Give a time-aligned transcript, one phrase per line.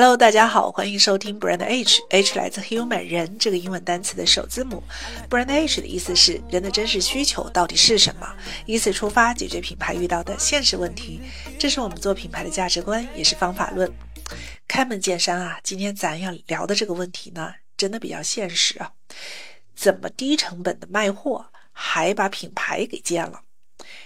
[0.00, 4.82] Hello，大家好，欢迎收听 Brand H，H 来自 human 人这个英文单词的首字母。
[5.28, 8.26] Brand H 的意思是人的真实需求到底是什么，
[8.64, 11.20] 以此出发解决品牌遇到的现实问题。
[11.58, 13.92] 这是我们做品牌的价值观，也是方法论。
[14.66, 18.90] 开门见山啊，今天咱要聊的这个问题呢，真的比较现实啊。
[19.76, 23.42] 怎么低成本的卖货，还把品牌给建了？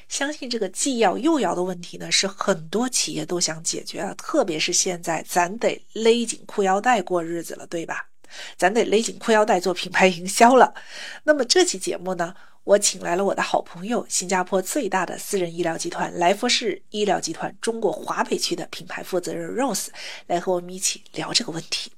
[0.09, 4.15] 相信这个既要又要的问题呢，是很多企业都想解决啊。
[4.15, 8.09] 特别是现在，咱得勒紧裤腰带过日子了，对吧？
[8.57, 10.75] 咱得勒紧裤腰带做品牌营销了。
[11.23, 12.35] 那么这期节目呢，
[12.65, 19.89] 我请来了我的好朋友，新加坡最大的私人医疗集团来福士医疗集团中国华北区的品牌负责人 Rose
[20.27, 21.93] 来和我们一起聊这个问题。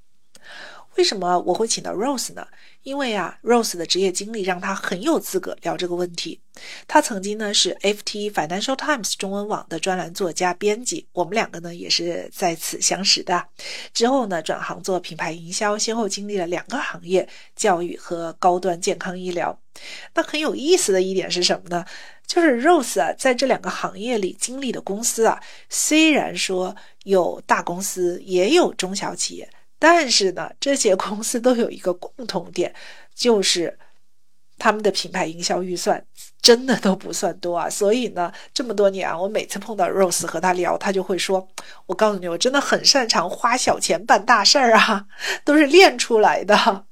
[0.97, 2.47] 为什么我会请到 Rose 呢？
[2.83, 6.41] 因为啊，Rose 的职业经历让他很有资格聊这个问题。
[6.87, 13.45] 他曾经呢是 FT Financial Times 中文网的专栏作家、编辑，我们两个呢也是在此相识的。
[13.93, 19.59] 之后呢转行做品牌营销，先后经历了两个行业：教育和高端健康医疗。
[20.15, 21.85] 那很有意思的一点是什么呢？
[22.27, 29.49] 就是 Rose 啊在这两个行业里经历的公司啊，虽然说有大公司，也有中小企业。
[29.79, 32.75] 但是呢，这些公司都有一个共同点，
[33.15, 33.79] 就是
[34.59, 36.03] 他们的品牌营销预算
[36.41, 37.69] 真的都不算多啊。
[37.69, 41.47] 所以呢，这么多年啊，我每次碰到 Rose 和他聊，他就会说
[41.87, 45.07] ：“我告诉你，我真的很擅长花小钱办大事儿啊，
[45.45, 46.87] 都是练出来的。”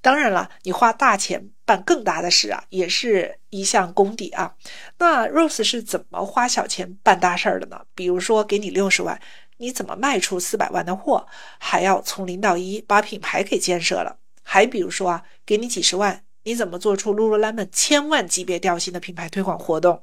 [0.00, 4.54] 当然了，你花大钱办更大的事啊，也是一项功底啊。
[4.98, 7.80] 那 Rose 是怎么花小钱办大事儿的呢？
[7.94, 9.20] 比如说，给你六十万。
[9.58, 11.26] 你怎么卖出四百万的货，
[11.58, 14.18] 还要从零到一把品牌给建设了？
[14.42, 20.02] 还比如说啊，给你几十万，你怎么做出 Lululemon 千万级别调性的品牌推广活动？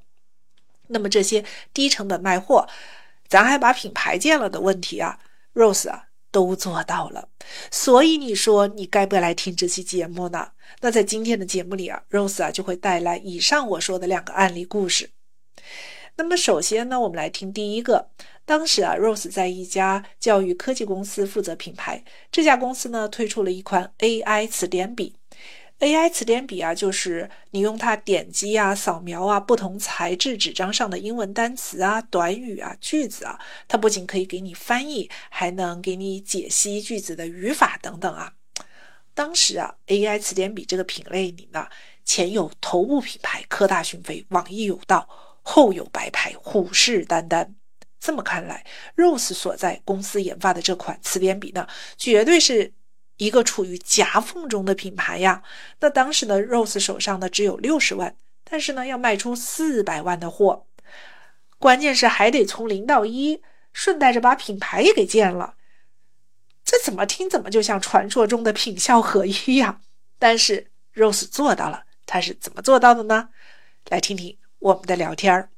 [0.87, 1.43] 那么这些
[1.73, 2.67] 低成本卖货，
[3.27, 5.17] 咱还把品牌建了的问题啊
[5.55, 7.29] ，Rose 啊都做到了。
[7.71, 10.51] 所以你说你该不该来听这期节目呢？
[10.81, 15.09] 那在今天的节目里啊，Rose 啊就会带来以上我说的两个案例故事。
[16.17, 18.09] 那么首先呢，我们来听第一个。
[18.45, 22.03] 当时啊，Rose 在一家教育科技公司负责品牌。
[22.31, 25.15] 这家公司呢，推出了一款 AI 词典笔。
[25.79, 33.37] AI 词典笔啊，就是你用它点击啊、扫描啊不同材质纸张上的英文单词啊、短语啊、句子啊，
[33.67, 38.31] 它不仅可以给你翻译，还能给你解析句子的语法等等啊。
[39.13, 41.67] 当时啊，AI 词典笔这个品类里呢，
[42.05, 45.09] 前有头部品牌科大讯飞、网易有道，
[45.45, 47.47] 后有白牌虎视眈眈。
[47.99, 48.65] 这么看来
[48.97, 52.73] ，Rose 所在公司研发的这款词典笔呢，绝对是
[53.17, 55.43] 一个处于夹缝中的品牌呀。
[55.79, 60.65] 那当时呢，Rose 手上呢只有六十万，但是呢要卖出四百万的货，
[61.57, 63.41] 关键是还得从零到一，
[63.71, 65.55] 顺带着把品牌也给建了。
[66.63, 69.79] 这怎么听怎么就像传说中的品效合一呀？
[70.19, 73.29] 但是 Rose 做到了，他是怎么做到的呢？
[73.89, 75.49] 来听听我们的聊天儿。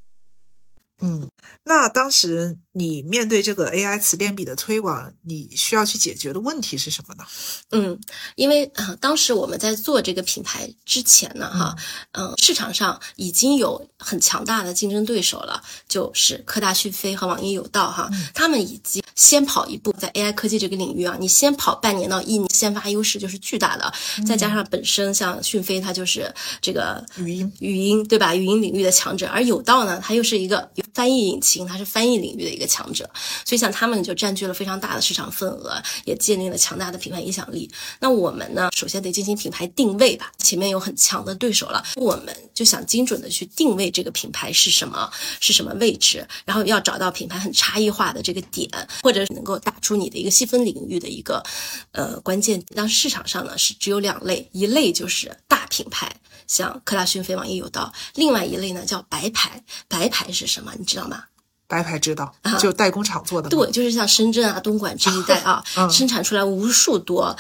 [1.00, 1.30] 嗯，
[1.64, 7.24] 那当时你面对这个 AI 词典笔的推广，你需要去解决的问题是什么呢？
[7.70, 8.02] 嗯，
[8.36, 11.76] 因为啊，当时我们在做这个品牌之前呢，哈，
[12.14, 23.92] 嗯，市场上已经有很强大的竞争对手了，就是科大讯飞和网易有道，哈，他们已经先跑一步，在 AI 科技这个领域啊，你先跑半年到一年，先发优势就是巨大的。
[24.26, 28.34] 再加上本身像讯飞，它就是这个语音语音对吧？
[28.34, 30.70] 语音领域的强者，而有道呢，它又是一个。
[30.94, 33.10] 翻译引擎，它是翻译领域的一个强者，
[33.46, 37.70] 所以像他们就占据了非常大的市场份额，也建立了强大的品牌影响力。
[38.00, 48.70] 那我们呢，首先得进行品牌定位吧，前面有很强的对手了，我们就想精准的去定位这个品牌是什么，是什么位置，然后要找到品牌很差异化的这个点，
[49.04, 51.44] 或者是能够打出你的一个细分领域的一个
[51.92, 52.64] 呃关键。
[52.76, 56.16] 当市场上呢是只有两类，一类就是大品牌。
[56.48, 59.64] 像科大讯飞、网易有道，另外一类呢叫白牌。
[59.88, 60.74] 白牌是什么？
[60.78, 61.24] 你知道吗？
[61.68, 63.50] 白牌知道，就代工厂做的。
[63.50, 65.62] 对，就是像深圳啊、东莞这一带啊，
[65.92, 67.36] 生产出来无数多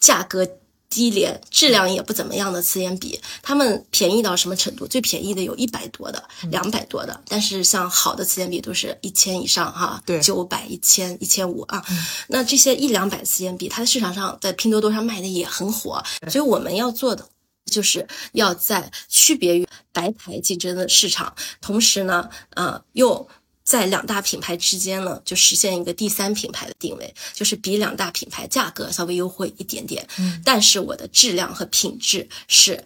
[0.00, 0.44] 价格
[0.88, 3.20] 低廉、质量也不怎么样的词典笔。
[3.42, 4.88] 他们便宜到什么程度？
[4.88, 11.80] 最便宜的有一百多的、两百多的，但是像好的词典笔都是一千以上哈，对，九百、一千、一千五啊。
[12.26, 17.24] 那这些一两百词典笔，它在市场上在拼多多上卖的也很火，所以我们要做的。
[17.66, 23.28] 就是要在区别于白牌竞争的市场，同时呢，呃，又
[23.62, 32.84] 在两大品牌之间呢，就实现一个第三品牌的定位，就是比两大品牌价格稍微优惠一点点，嗯，但是我的质量和品质是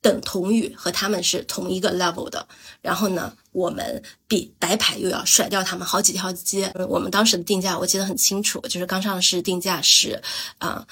[0.00, 2.48] 等同于和他们是同一个 level 的。
[2.80, 6.72] 然后呢，我们比白牌又要甩掉他们好几条街。
[6.88, 10.22] 我们当时的定价我记得很清楚，就是刚上市定价是
[10.58, 10.86] 啊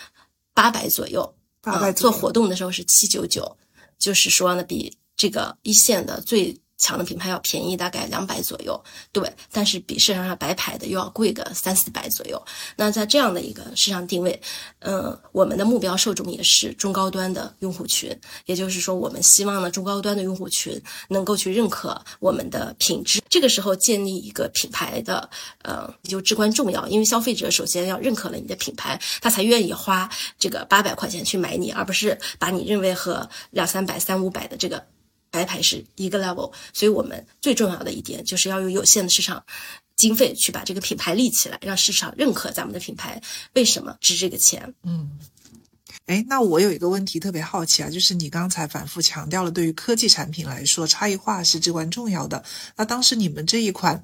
[0.52, 1.35] 八百左右，
[1.66, 3.56] 八百做活动的时候是七九九，
[3.98, 6.56] 就是说呢，比这个一线的最。
[6.78, 8.78] 强的品牌要便宜大概两百左右，
[9.12, 12.40] 对，但是比市场上白牌的又要贵个三四百左右。
[12.76, 14.40] 那在这样的一个市场定位，
[14.80, 18.14] 嗯，我们的目标受众也是中高端的用户群，
[18.44, 23.22] 也就是说，我们希望呢中高端的用户群能够去认可我们的品质。
[23.30, 25.28] 这个时候建立一个品牌的，
[25.62, 30.08] 呃，就至关重要，因为消费者首先要认可了你的品牌，他才愿意花
[30.38, 34.84] 这个八百块钱去买你，而不是把你认为和两三百、三五百的这个。
[35.30, 39.44] 白牌是一个 level，所以我们最重要的一点就是要用有限的市场
[39.96, 43.20] 经费去把这个品牌立起来，让市场认可咱们的品牌。
[43.54, 44.74] 为什么值这个钱？
[44.82, 45.10] 嗯，
[46.06, 52.44] 哎，那我有一个问题特别好奇啊，就是你刚才反复强调了，对于科技产品来说，差异化是至关重要的。
[52.76, 54.02] 那当时你们这一款，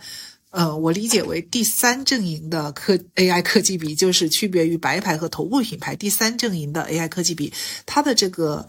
[0.50, 7.52] 呃，我理解为第三阵营的科 AI 科技笔，就是区别于白牌和头部品牌第三阵营的 AI 科技笔，
[7.86, 8.68] 它的这个。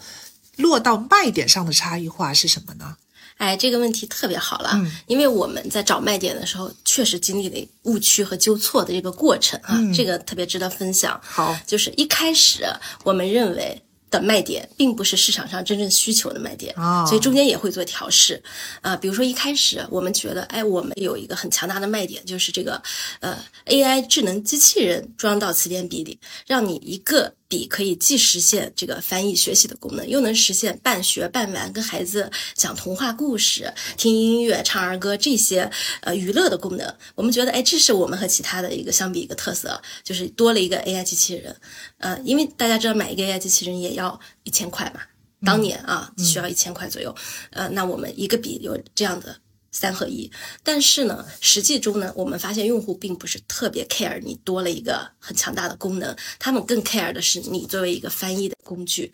[0.57, 2.97] 落到卖点上的差异化是什么呢？
[3.37, 11.19] 哎，这个问题特别好了，因为我们在找卖点的时候，确实经历了误区和纠错的这个过程啊，这个特别值得分享。
[11.23, 12.63] 好，就是一开始
[13.03, 18.41] 我们认为的卖点，并不是市场上真正需求的卖点啊，所以中间也会做调试
[18.81, 18.95] 啊。
[18.95, 22.81] 比如说一开始我们觉得，哎，我们有一个很强大的卖点，就是这个
[23.19, 23.35] 呃
[23.65, 27.33] AI 智能机器人装到词典笔里，让你一个。
[27.53, 35.69] 笔可以既实现这个翻译学习的功能，又能实现半学半玩，跟孩子讲童话故事、听音乐、唱儿歌这些
[36.01, 36.95] 呃娱乐的功能。
[37.13, 41.55] 我们觉得，哎，这是我们和其他的一个相比一个特色，就是多了一个 AI 机器人。
[41.99, 45.01] 呃，因为大家知道买一个 AI 机器人也要一千块嘛，
[45.45, 47.15] 当年啊需要一千块左右。
[47.51, 49.42] 呃，那我们一个笔有这样的。
[49.73, 50.31] 三合一，
[50.63, 59.11] 但是呢，实际中呢，我们发现用户并不是特别 care 你多了一个很强大的功能，他们更 care 的是你作为一个翻译的工具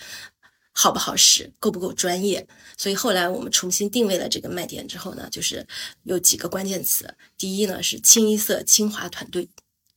[0.73, 2.45] 好不好使，够不够专业。
[2.77, 5.65] 所以后来我们重新定位了这个卖点之后呢，就是
[6.03, 9.49] 有几个关键词，第一呢是清一色清华团队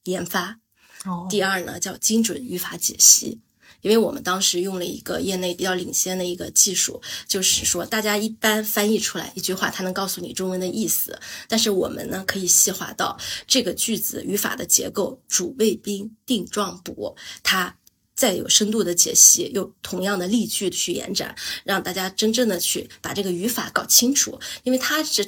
[0.04, 0.60] 研发，
[1.04, 3.40] 哦第二呢叫精准语法解析。
[3.82, 17.76] 因为我们当时用了一个业内比较领先的一个技术，就是说大家一般翻译出来一句话，它能告诉你中文的意思，但是我们呢可以细化到这个句子语法的结构，主谓宾定状补，它
[18.14, 25.26] 再有深度的解析，用同样的例句去延展，让大家真正的去把这个语法搞清楚，因为它是。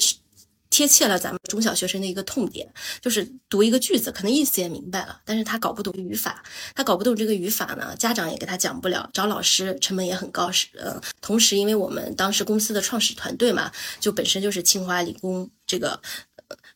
[0.74, 2.68] 贴切了咱们中小学生的一个痛点，
[3.00, 6.42] 就是读一个句子，可能意思也明白了，但是他搞不懂语法，
[6.74, 16.00] 他搞不懂这个语法呢，家长也给他讲不了，找老师成本也很高，是呃，同时因为我们当时公司的创始团队嘛，就本身就是清华理工这个。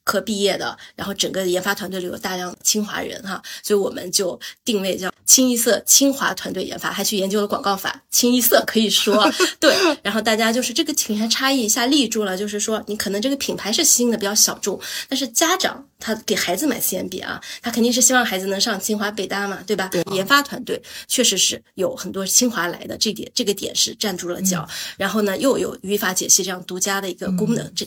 [0.04, 9.30] 科毕业的，然后整个研发团队里有大量清华人哈，所以我们就定位叫清一色清华团队研发，还去研究了广告法，清一色可以说
[9.60, 9.76] 对。
[10.02, 19.90] 然后大家就是这个品牌差异一下立住了，就是说你可能这个品牌是新的比较小众，但是家长他给孩子买 CMB 啊，他肯定是希望孩子能上清华北大嘛，对吧？
[20.12, 24.66] 研发团队确实是有很多清华来的，这点这个点是站住了脚。
[24.96, 27.86] 然后呢，又有语法解析这样独家的一个功能，这。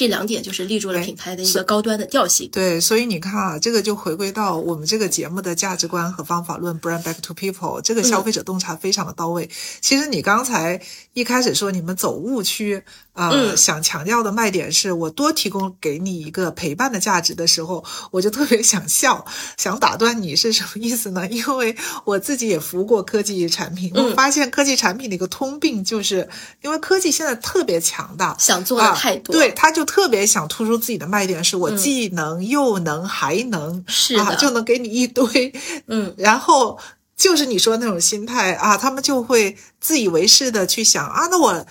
[0.00, 2.48] 这两点就是立住了品牌的一个高端的调性。
[2.50, 9.50] 对，所以你看啊，这个就回归到我们这个节目的价值观和方法论，Brand Back to People，这个消费者洞察非常的到位。
[9.82, 10.80] 其实你刚才
[11.12, 12.82] 一开始说你们走误区。
[13.12, 19.26] 呃，想强调的卖点是我多提供给你一个陪伴的价值的时候，我就特别想笑，
[19.58, 21.28] 想打断你是什么意思呢？
[21.28, 21.76] 因为
[22.06, 26.30] 我自己也服务过科技产品，我发现科技产品的一个通病，就是
[26.62, 35.52] 因为科技现在特别强大，想做的太多，对，他就特别想突出自己的卖点，是我既能又能还能，是啊，就能给你一堆，
[35.88, 36.78] 嗯， 然后
[37.16, 41.66] 就是你说那种心态啊，他们就会自以为是的去想啊，那我。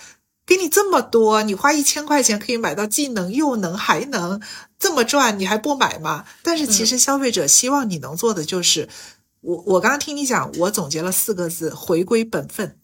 [0.46, 4.42] 给你这么多，你花一千块钱可以买到既能又能还能
[4.80, 6.24] 这么赚，你还不买吗？
[6.42, 8.88] 但是其实消费者希望你能做的就是，
[9.42, 12.76] 我我刚刚听你讲，我总结了四个字：回归本分。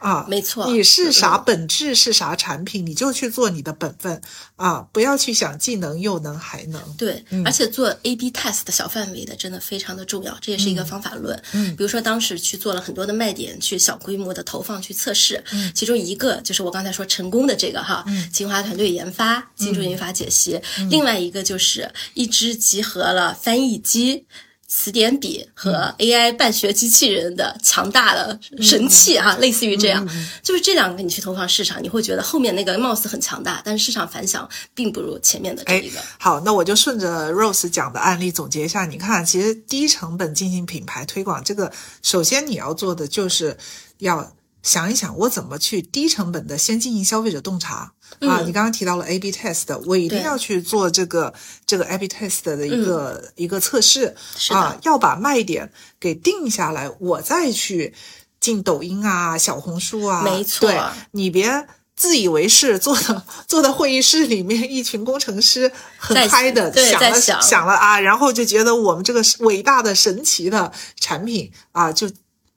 [0.00, 4.20] 啊，没错，你是啥本质是啥产品，你就去做你的本分
[4.56, 4.86] 啊！
[4.92, 6.80] 不要去想既能又能还能。
[6.96, 11.40] 对，而且做 A/B test 的小范围的真的非常的重要，这也是一个方法论。
[11.52, 24.24] 嗯，比如说当时去做了很多的卖点，去小规模的投放去测试，嗯，其中一个就是我刚才说成功的这个哈，清华团队研发精准语法解析，另外一个就是一支集合了翻译机。
[24.72, 30.08] 词典笔和 AI 办学机器人的强大的神器哈，类似于这样，
[30.44, 35.98] 就是这两个你去投放市场，你会觉得后面那个貌似很强大，但是市场反响并不如前面的这一个。
[36.20, 43.58] 好，那我就顺着 Rose 讲的案例总结一下，你看，其实低成本进行品牌推广，这个首先你要做的就是
[43.98, 44.32] 要。
[44.62, 48.40] 想一想，我怎么去低成本的先进行消费者洞察啊？
[48.44, 51.32] 你刚刚提到了 A/B test，我一定要去做这个
[51.64, 54.14] 这个 A/B test 的一个一个测试
[54.50, 57.94] 啊，要把卖点给定下来，我再去
[58.40, 60.22] 进抖音啊、小红书啊。
[60.22, 60.80] 没错，对
[61.12, 72.10] 你别自以为是，坐的 坐在会议室里面，一群工程师很嗨的想了想了啊，然后就觉得我们这个伟大的神奇的产品啊，就。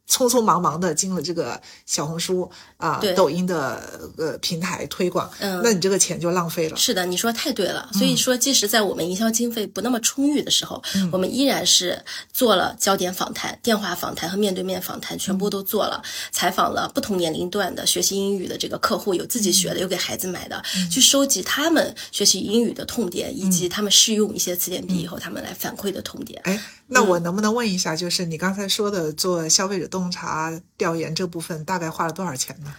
[0.10, 6.76] 匆匆忙忙的进了这个小红书啊、抖音的呃平台推广，嗯，那你这个钱就浪费了。
[6.76, 7.90] 是的，你说太对了。
[7.94, 10.82] 所以说，即使在我们营销经费不那么充裕的时候，
[11.12, 26.42] 我们依然是做了焦点访谈、电话访谈和面对面访谈，全部都做了，采访了不同年龄段的学习英语的这个客户，有自己学的，有给孩子买的，去收集他们学习英语的痛点，以及他们试用一些词典笔以后，他们来反馈的痛点。
[26.44, 26.62] 哎。
[26.94, 32.74] 那我能不能问一下，就是你刚才说的做消费者洞察调研这部分，大概花了多少钱呢？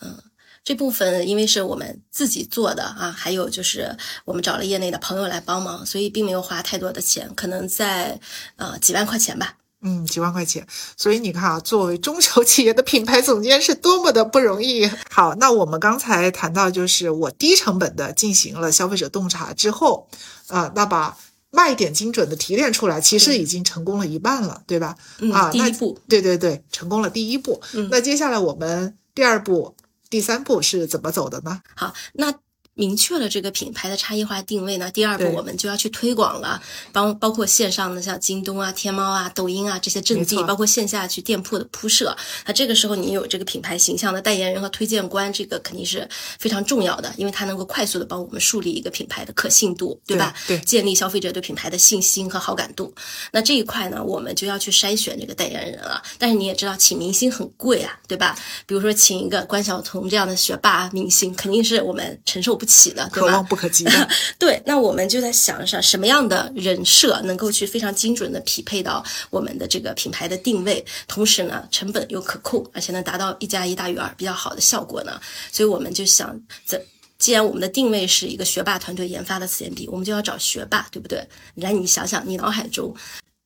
[0.00, 0.16] 嗯，
[0.64, 3.94] 这部分因为是我们自己做的啊，还有就是
[4.24, 8.18] 我们找了业内的朋友来帮忙，所以并没有花太多的钱，可能在
[8.56, 9.56] 呃几万块钱吧。
[9.82, 10.66] 嗯，几万块钱。
[10.96, 14.90] 所以你看啊，作为中小企业的品牌总监是多么的不容易。
[15.10, 20.08] 好，那我们刚才谈到，就是我低成本的进行了消费者洞察之后，
[20.48, 21.16] 呃，那把。
[21.50, 24.96] 卖点精准的提炼出来，其实已经成功了一半了，对吧？
[25.32, 27.60] 啊，第一步，对对对，成功了第一步。
[27.90, 29.74] 那接下来我们第二步、
[30.10, 31.62] 第三步是怎么走的呢？
[31.74, 32.34] 好，那。
[32.78, 42.16] 明确了这个品牌的差异化定位呢，第二步我们就要去推广了，包包括线上的像京东啊、天猫啊、抖音啊这些阵地，包括线下去店铺的铺设。
[42.46, 46.08] 那这个时候你有这个品牌形象的代言人和推荐官，这个肯定是
[46.38, 50.32] 非常重要的，因为它能够快速的帮我们树立一个品牌的可信度，对吧？
[50.46, 52.94] 对，建立消费者对品牌的信心和好感度。
[53.32, 56.00] 那这一块呢，我们就要去筛选这个代言人了。
[56.16, 58.38] 但是你也知道，请明星很贵啊，对吧？
[58.66, 62.67] 比如说请一个关晓彤这样的学霸明星，肯定是我们承受不。
[62.68, 64.08] 起的，可望不可及的。
[64.38, 75.20] 对，那我们就在想想什么样的人设能够去非常精准的匹配到我们的这个品牌的定位，同时呢，成本又可控，而且能达到一加一大于二比较好的效果呢？
[75.50, 76.80] 所以我们就想，怎
[77.18, 81.26] 既然我们的定位是一个学霸团队研发的词典笔，我们就要找学霸，对不对？
[81.56, 82.94] 来，你想想，你脑海中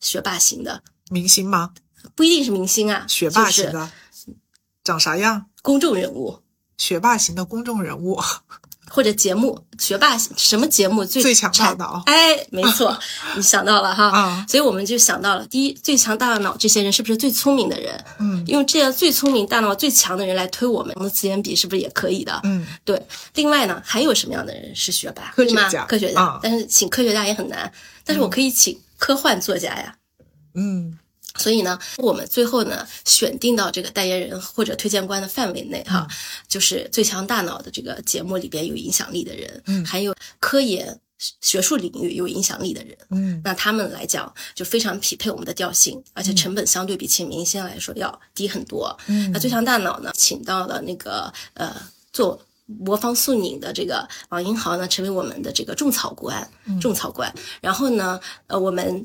[0.01, 1.73] 学霸型的明星吗？
[2.15, 3.91] 不一定是明星啊，学霸型的，
[4.85, 5.47] 长啥样？
[5.63, 6.41] 公众人物，
[6.77, 8.21] 学霸型的公众人物。
[8.95, 12.03] 或者节目学霸什么节目最最强大脑？
[12.05, 12.95] 哎，没错，
[13.35, 18.05] 你想到了哈，所以我们就想到了第一最强大脑这些人是不是最聪明的人？
[18.19, 22.39] 嗯，用这样最聪明、大脑最强的人来推我们的词典笔，是不是也可以的？
[22.45, 23.03] 嗯，对。
[23.35, 25.33] 另外呢，还有什么样的人是学霸？
[25.35, 26.39] 科学家，科学家。
[26.43, 27.73] 但是请科学家也很难，
[28.05, 29.95] 但是我可以请科幻作家呀。
[30.55, 30.99] 嗯。
[31.37, 36.07] 所以呢，我们最后呢选定到这个代言人或者推荐官的范围内哈，
[36.47, 41.01] 就是最强大脑的这个节目里边有影响力的人，嗯，还有科研
[41.41, 48.97] 学术领域有影响力的人，嗯，那他们来讲就非常匹配我们的调性，而且成本相对比请明星来说要低很多。
[49.07, 51.75] 嗯，那最强大脑呢，请到了那个呃
[52.13, 56.47] 做魔方速拧的这个王英豪呢，成为我们的这个种草官，
[56.81, 57.33] 种草官。
[57.61, 59.05] 然后呢，呃我们。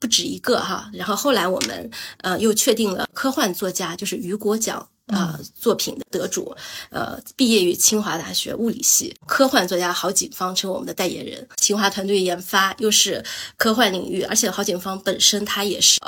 [0.00, 6.54] 不止一个哈，然后后来我们呃又确定了科幻作家，就是雨果奖啊作品的得主，
[6.90, 11.48] 呃毕业于清华大学物理系，科幻作家郝景芳成为我们的代言人。
[11.56, 13.24] 清华团队研发又是
[13.56, 15.98] 科幻领域，而且郝景芳本身他也是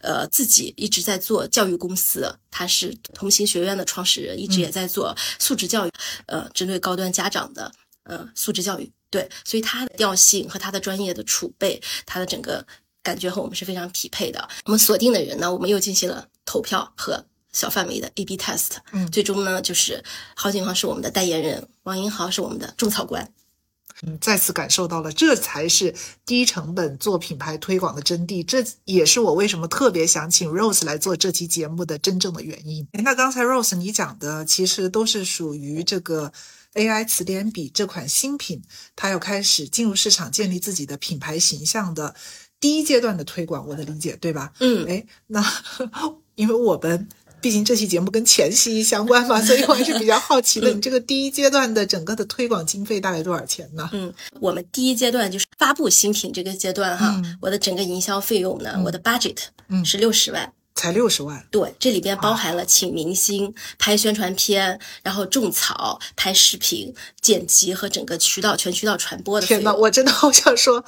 [0.00, 5.90] 呃自己一直在做教育公司，他是同行学院的创始人，一直也在做素质教育，
[6.26, 7.72] 呃针对高端家长的
[8.04, 8.92] 呃素质教育。
[9.10, 12.64] 对，所以他的调性和他的专业的储备，他的整个。
[13.02, 14.48] 感觉和我们是非常匹配的。
[14.64, 18.76] 我们锁定的人呢，我们又进行了投票和小范围的 A/B test。
[18.92, 20.04] 嗯，最终呢，就是
[20.36, 23.32] 郝景芳是我们的代言人，王英豪是我们的种草官。
[24.02, 28.42] 嗯，再次感受到了，这才是低成本做品牌推广的真谛。
[28.42, 32.86] 这也是我为什么特别想请 Rose 来做这期节目的真正的原因。
[32.92, 36.32] 那刚才 Rose 你讲的，其实都是属于这个
[36.74, 38.62] AI 词典笔这款新品，
[38.96, 42.14] 它要开始进入市场，建立自己的品牌形象的。
[42.60, 44.52] 第一阶段的推广，我的理解对吧？
[44.60, 45.42] 嗯，哎，那
[46.36, 47.08] 因为我们
[47.40, 53.88] 毕竟这期节目跟前期相关嘛，所以我还是比较好奇的，你这个第一阶段的整个的推广经费大概多少钱呢？
[53.92, 59.38] 嗯，我们第一阶段就是发布新品这个阶段哈，我的整个营销费用呢，我的 budget
[59.84, 60.52] 是六十万。
[60.80, 69.46] 才六十万，对，这里边包含了请明星拍宣传片，然后种草、拍视频、剪辑和整个渠道全渠道传播的。
[69.46, 70.82] 天呐，我真的好想说，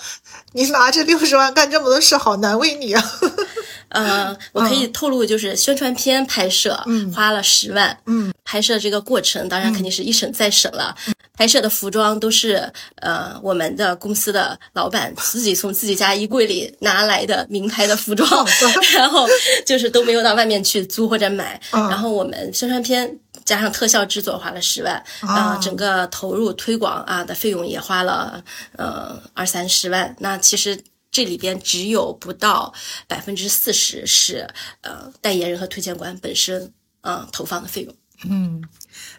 [0.52, 3.04] 你拿着六十万干这么多事，好难为你啊！
[3.92, 6.82] 呃，我可以透露，就是宣传片拍摄
[7.14, 10.94] 花了十万，嗯，拍摄这个过程当然肯定是一审再审了。
[11.34, 18.46] 拍摄的服装都是呃我们的公司的老板自己从自己家衣柜里拿来的名牌的服装，
[18.94, 19.26] 然后
[19.66, 21.60] 就是都没有到外面去租或者买。
[21.70, 28.42] 然后我们宣传片加上特效制作花了十万，啊，整个投入推广啊的费用也花了
[28.76, 30.14] 呃二三十万。
[30.20, 30.78] 那其实
[31.12, 32.74] 这里边只有不到
[33.06, 34.48] 百分之四十是
[34.80, 37.94] 呃代言人和推荐官本身嗯投放的费用。
[38.24, 38.60] 嗯。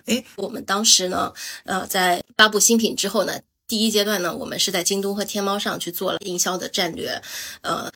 [0.05, 1.31] 哎，我们当时呢，
[1.65, 7.21] 呃，在发布新品之后呢，第一阶段呢，我们是在京东和天猫上去做了营销的战略，
[7.61, 7.91] 呃，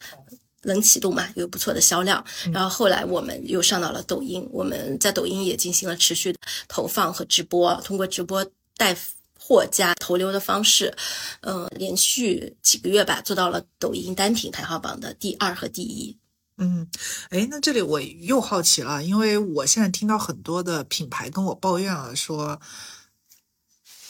[0.62, 2.24] 冷启动嘛，有不错的销量。
[2.54, 8.96] 然后后来我们又上到了抖音，我们在抖音也进行了持续的投放和直播，通过直播带
[9.48, 10.94] 货加投流的方式，
[11.40, 16.18] 嗯，连续几个月吧，做到了抖音单品排行榜的第二和第一。
[16.58, 16.90] 嗯，
[17.30, 22.60] 哎，那这里我又好奇了，因为我现在听到很多的品牌跟我抱怨啊，说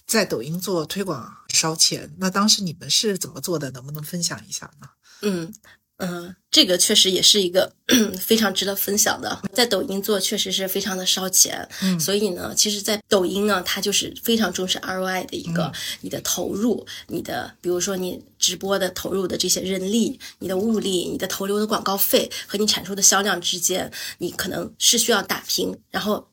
[0.08, 2.16] 在抖音做推广烧钱。
[2.18, 3.70] 那当时你们是怎么做的？
[3.70, 4.90] 能不能分享一下呢？
[5.22, 5.54] 嗯。
[5.98, 7.72] 嗯，这个确实也是一个
[8.20, 9.42] 非常值得分享的。
[9.52, 26.28] 在抖音做确实是非常的烧钱，嗯，所以呢，其实，在抖音呢，它就是非常重视 ROI 的一个你的投入，你的比如说你直播的投入的这些人力、你的物力、你的投流的广告费和你产出的销量之间，你可能是需要打平，然后。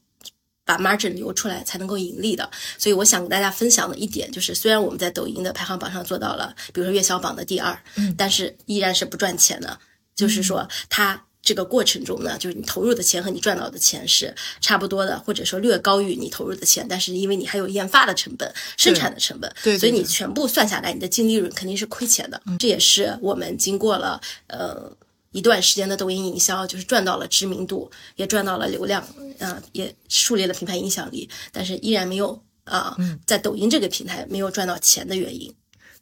[0.64, 9.78] 把 margin 留出来才能够盈利的，所以我想跟大家分享的一点就是，虽然我们在抖音的排行榜上做到了，比如说月销榜的第二，嗯，但是依然是不赚钱的。
[10.14, 22.40] 就是说，它这个过程中呢，就是你投入的钱和你赚到的钱是差不多的，或者说略高于你投入的钱，但是因为你还有研发的成本、生产的成本，对，所以你全部算下来，你的净利润肯定是亏钱的。
[22.58, 24.90] 这也是我们经过了呃。
[25.34, 29.02] 一段时间的抖音营销，就是赚到了知名度，也赚到了流量，
[29.40, 35.52] 啊，也树立了品牌影响力，但是依然没有啊，在抖音这个平台没有赚到钱的原因。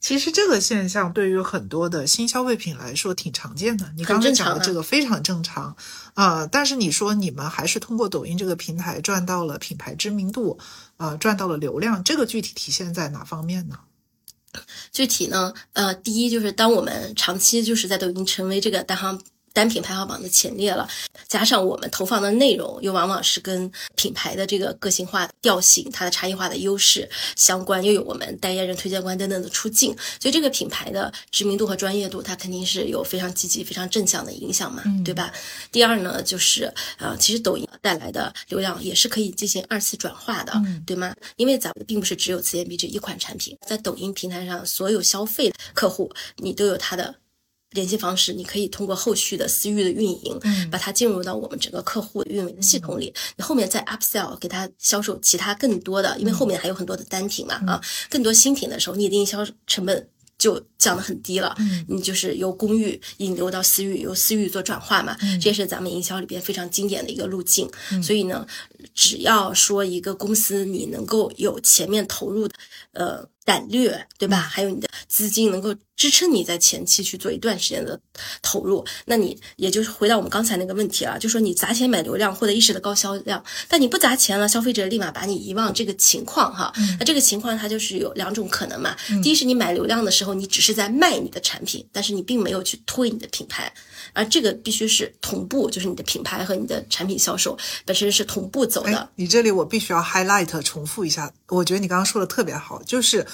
[0.01, 5.77] 其实这个现象对于很多的新消费品来说挺常见的，你刚才讲的这个非常正常
[6.14, 6.47] 啊。
[6.47, 10.59] 但是你说你们还是通过抖音这个平台赚到了品牌知名度，
[10.97, 13.79] 啊，赚到了流量，这个具体体现在哪方面呢？
[14.93, 19.21] 具体呢，呃，第一就是当我们长期就是在抖音成为这个单行。
[19.53, 20.88] 单品排行榜的前列了，
[21.29, 35.33] 加上我们投放的内容又往往是跟品牌的这个个性化调性、它的差异化的优势相关，又有我们代言人、推荐官等等的出镜，所以这个品牌的知名度和专业度，它肯定是有非常积极、非常正向的影响嘛，对吧？
[35.71, 40.53] 第二呢，就是呃，其实抖音带来的流量也是可以进行二次转化的，
[40.87, 41.15] 对吗？
[41.37, 47.15] 因为咱们并不是只有自研币这一款产品，在抖音平台上，所有消费客户你都有他的。
[47.72, 53.12] 联系方式，你可以通过后续的私域的运营，嗯，把它进入到我们整个客户运维的系统里。
[53.37, 60.08] 你后面再 upsell 给他销售其他更多的，因为后面还有很多的单品嘛，啊，更多新品的时候，你的营销成本
[60.38, 61.54] 就降得很低了。
[61.58, 67.70] 嗯，你就是由公域引流到私域，由私域做转化嘛，这也是咱们营销里边非常经典的一个路径。
[68.02, 68.46] 所以呢，
[68.94, 72.54] 只要说一个公司你能够有前面投入的，
[72.92, 73.32] 呃。
[73.44, 74.40] 胆略，对吧？
[74.40, 77.98] 还有你的资金能够支撑你在前期去做一段时间的
[78.40, 88.96] 投入，那你也就是回到我们刚才那个问题了，就说你砸钱买流量，获得一时的高销量，但你不砸钱了，消费者立马把你遗忘，这个情况哈，那这个情况它就是有两种可能嘛。
[89.22, 93.72] 第一是你买流量的时候，你只是在卖你的产品，但是你并没有去推你的品牌，
[94.12, 99.09] 而这个必须是同步，就是你的品牌和你的产品销售本身是同步走的。
[99.17, 103.27] 你这里我必须要 highlight 重复一下，我觉得你刚刚说的特别好，就是。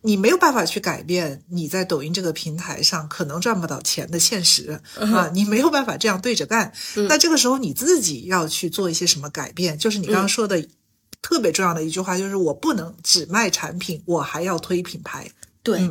[0.00, 6.72] 你没有办法去改变你在抖音这个平台上可能赚不到钱的现实啊，你没有办法这样对着干。
[7.08, 9.76] 那这个时候你自己要去做一些什么改变？
[9.76, 10.64] 就是你刚刚说的
[11.20, 15.28] 特别重要的一句话，就是我不能只卖产品，我还要推品牌。
[15.62, 15.90] 对，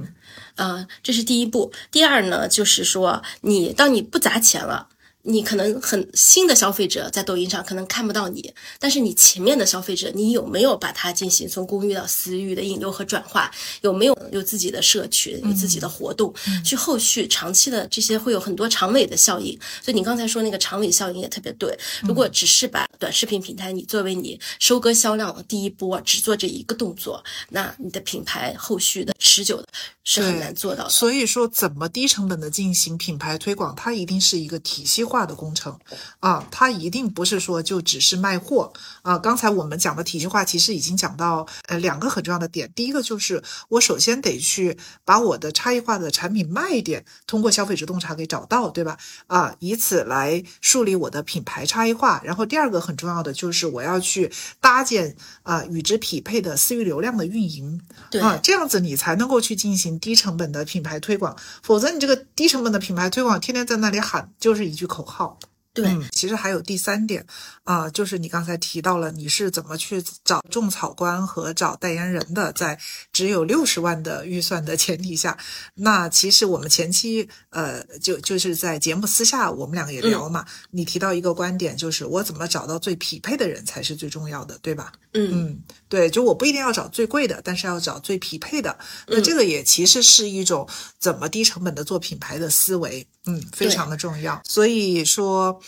[0.55, 1.71] 呃，这是第一步。
[1.91, 4.89] 第二呢，就是说你当你不砸钱了。
[5.29, 13.51] 你可能很新的消费者在抖音上可能看不到你，但是你前面的消费者，你有没有把它进行从公域到私域的引流和转化？
[13.81, 19.51] 有没有有自己的社群，有自己的活动，去后续长期的这些会有很多长尾的效应。
[19.83, 21.77] 所以你刚才说那个长尾效应也特别对。
[22.03, 29.67] 如果只是把短视频平台你作为你收割销量的第一波，只做这一个动作，那你的品牌后续的持久的
[30.05, 30.89] 是很难做到的。
[30.89, 35.16] 所以说，怎么低成本的进行品牌推广，它一定是一个体系化。
[35.17, 35.75] 化的工程
[36.19, 39.17] 啊，它一定不是说就只是卖货啊。
[39.17, 42.71] 刚才我们讲的体系化，其实已经讲到呃两个很重要的点。
[42.75, 48.95] 第一个就是我首先得去把我的差异化的产品卖点通过消费者洞察给找到，对吧？
[49.25, 52.21] 啊，以此来树立我的品牌差异化。
[52.23, 57.81] 然后第二个很重要的就是我要去搭建啊与之匹配的私域流量的运营，
[58.21, 61.35] 啊，这样子你才能够去进行低成本的品牌推广。
[61.63, 65.06] 否则你这个低成本的品牌推广天天在那里喊，就是一句口。
[65.07, 65.39] 号。
[65.73, 67.23] 对，其实还有第三点
[67.63, 72.79] 啊，就是你刚才提到了你是怎么去找种草官和找代言人的，在
[73.13, 75.37] 只有六十万的预算的前提下，
[75.75, 84.91] 那其实我们前期呃就就是在节目私下我们两个也聊嘛，你提到一个观点，就是我怎么找到最匹配的人才是最重要的，对吧？
[85.13, 85.29] 嗯。
[85.31, 90.67] 嗯，对，就我不一定要找最贵的，但是要找最匹配的，那这个也其实是一种
[90.97, 95.61] 怎么低成本的做品牌的思维，嗯，非常的重要，所以说。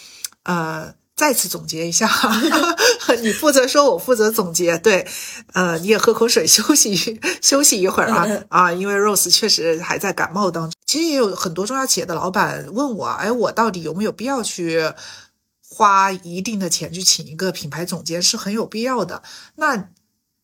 [0.44, 2.10] 呃，再次总结一下，
[3.22, 4.80] 你负责说，我负责总结。
[4.80, 5.06] 对，
[5.54, 10.74] 呃，你也喝口水，休息休息一会儿啊啊，因为 Rose 确实还在感冒当中。
[10.88, 14.92] 其实也有很多中小企业的老板问我，哎，我到底有没有必要去
[15.68, 18.20] 花一定的钱去请一个品牌总监？
[18.20, 19.22] 是很有必要的。
[19.58, 19.90] 那。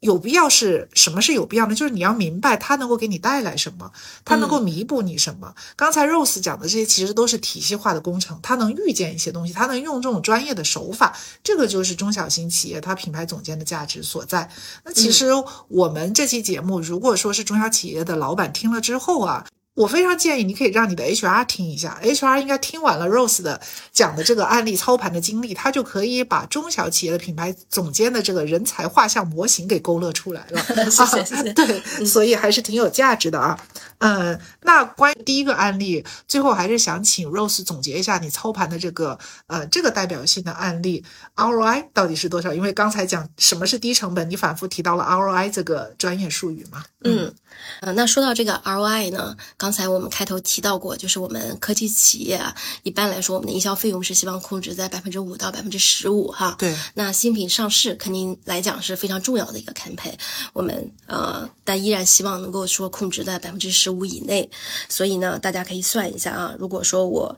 [0.06, 1.74] 有必要是什么是有必要呢？
[1.74, 3.92] 就是你要明白它能够给你带来什么，
[4.24, 5.56] 它能够弥补你什么。
[5.76, 14.50] 刚才 Rose 讲的这些其实都是体系化的工程，它能预见一些东西，它能用这种专业的手法，这个就是中小型企业它品牌总监的价值所在。
[14.84, 15.32] 那其实
[15.68, 19.46] 我们这期节目，如果说是中小企业的老板听了之后啊。
[19.76, 23.60] 我非常建议你可以让你的 HR 听一下，HR 应该听完了 Rose 的
[23.92, 30.62] 讲的这个案例操盘的经历，他就可以把中小企业的品牌总监的这个人才画像模型给勾勒出来了。
[30.90, 31.54] 谢谢谢谢。
[31.54, 33.60] 对，所以还是挺有价值的啊。
[34.00, 41.04] 嗯，那关于第一个案例，最后还是想请 Rose 总结一下你操盘的这个呃这个代表性的案例
[41.36, 42.54] ROI 到底是多少？
[42.54, 46.84] 因为刚才讲什么是低成本，你反复提到了 ROI 这个专业术语嘛。
[47.04, 47.34] 嗯，
[47.82, 49.38] 呃，那说到这个 ROI 呢？
[49.58, 56.56] 刚才我们开头提到过，就是我们科技企业啊，一般来说，我们的营销费用是希望控制在百分之五到百分之十五哈。
[56.58, 56.76] 对。
[56.96, 60.16] 那新品上市肯定来讲是非常重要的一个 campaign，
[60.54, 64.50] 我们呃，但依然希望能够说控制在百分之十五以内。
[64.90, 67.38] 所以呢，大家可以算一下啊，如果说我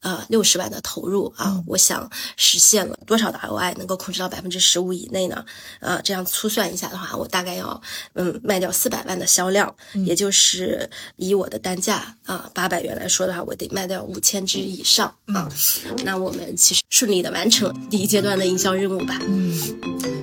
[0.00, 5.44] 呃六十万的投入啊，我想实现了多少的 ROI 能够控制到百分之十五以内呢？
[5.80, 7.80] 呃，这样粗算一下的话，我大概要
[8.14, 9.74] 嗯卖掉四百万的销量，
[10.06, 15.48] 也就是以我的单价啊，八百元来说的话，我得卖掉五千只以上啊。
[16.04, 19.18] 那我们其实顺利的完成了第一阶段的营销任务吧。
[19.22, 20.21] 嗯。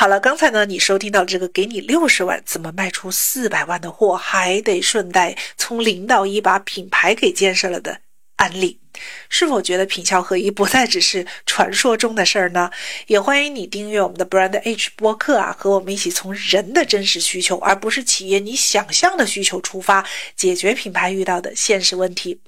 [0.00, 8.00] 好了，刚才呢，你收听到这个给你六十万怎么卖出四百万的货，还得顺带从零到一把品牌给建设了的
[8.36, 8.78] 案例。
[9.28, 12.70] 是否觉得品效合一不再只是传说中的事儿呢？
[13.08, 20.06] 也欢迎你订阅我们的 Brand H 播客啊，和我们一起从人的真实需求，而不是企业你想象的需求出发，
[20.36, 22.40] 解决品牌遇到的现实问题。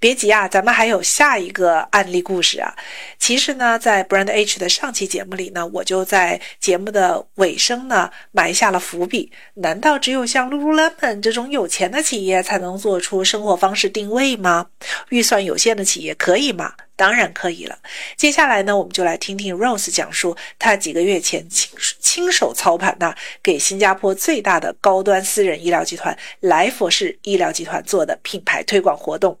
[0.00, 2.74] 别急啊，咱们还有下一个案例故事啊。
[3.18, 9.32] 其实呢，在 Brand H 的上期节目里呢，我就在节目的尾声呢埋下了伏笔。
[9.54, 14.66] 难道只有像 Lululemon 这种有钱的企业才能做出生活方式定位吗？
[15.08, 16.74] 预算有限的企业可以吗？
[16.94, 17.78] 当然可以了。
[18.16, 29.38] 接下来呢，我们就来听听 Rose 讲述他几个月前亲亲手操盘的，给新加坡最大的高端私人医疗集团来佛士医疗集团做的品牌推广活动。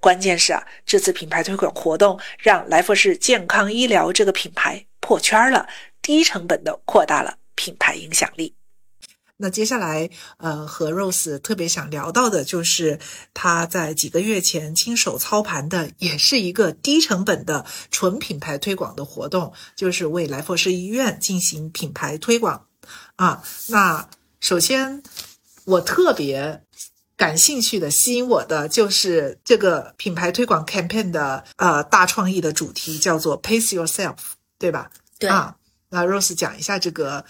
[0.00, 5.68] 关键是啊，这次品牌推广活动让来佛士健康医疗这个品牌破圈了，
[6.02, 8.54] 低成本的扩大了品牌影响力。
[9.38, 12.98] 那接下来，呃，和 Rose 特别想聊到的就是
[13.34, 22.66] 他在几个月前亲手操盘的，也是一个低成本的纯品牌推广的活动，就是为来佛士医院进行品牌推广
[23.16, 23.42] 啊。
[23.68, 24.08] 那
[24.40, 25.02] 首先，
[25.66, 26.62] 我特别。
[27.16, 34.16] 感兴趣的、吸引我的就是这个品牌推广 campaign 的呃大创意的主题叫做 Pace Yourself，
[34.58, 34.90] 对吧？
[35.18, 35.56] 对啊，
[35.88, 37.24] 那 Rose 讲一下这个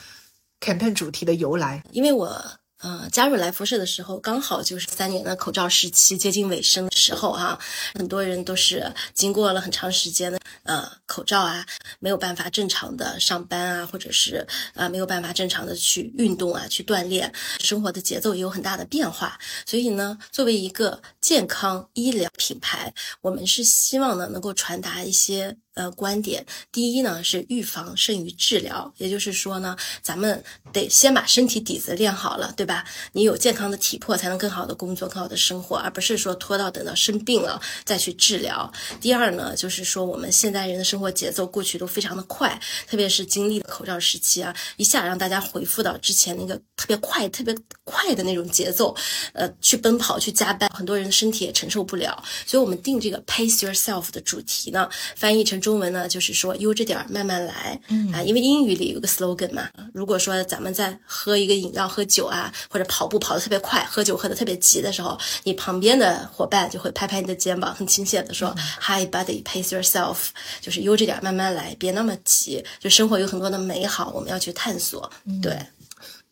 [0.60, 1.84] campaign 主题的由来。
[1.92, 2.36] 因为我
[2.82, 7.58] 呃，加入来福士的时候，刚好就是三年的口罩时期接近尾声的时候哈，
[7.94, 11.64] 很多人都是经过了很长时间的呃口罩啊，
[12.00, 19.38] 没有办法正常的上班啊，或者是啊没有办法正常的去运动啊，去锻炼，生活的节奏也有很大的变化。
[19.64, 25.56] 所以呢，作为一个健康医疗品牌，我们是希望呢能够传达一些。
[25.76, 32.82] 呃，观点第一呢是预防胜于治疗，也就是说呢，咱们得先把身体底子练好了，对吧？
[33.12, 38.72] 你有健康的体魄，才能更好的工作、更好的生活，而不是说拖到等到生病了再去治疗。
[39.02, 48.96] 第二呢，就是说我们现代人的生活节奏过去都非常的快，特别是经历了口罩时期啊，一下让大家回复到之前那个特别快、特别快的那种节奏，
[49.34, 52.24] 呃，去奔跑、去加班，很多人的身体也承受不了。
[52.46, 55.60] 所以我们定这个 pace yourself 的主题呢，翻译成。
[55.66, 59.68] 中文呢，就是说悠着点儿，慢慢来，嗯啊，因为英语里有个 slogan 嘛。
[59.92, 70.28] 如果说咱们在喝一个饮料、喝酒啊，或者跑步跑得特别快，喝酒喝得特别急的时候，你旁边的伙伴就会拍拍你的肩膀，很亲切的说：“Hi, buddy, pace yourself。”
[70.62, 72.64] 就是悠着点儿，慢慢来，别那么急。
[72.78, 75.10] 就生活有很多的美好，我们要去探索。
[75.42, 75.58] 对。